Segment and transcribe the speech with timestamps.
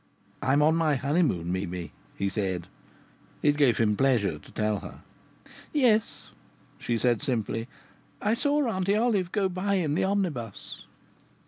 [0.41, 2.65] "I'm on my honeymoon, Mimi," he said.
[3.43, 5.01] It gave him pleasure to tell her.
[5.73, 6.31] "Yes,"
[6.79, 7.67] she said simply,
[8.19, 10.85] "I saw Auntie Olive go by in the omnibus."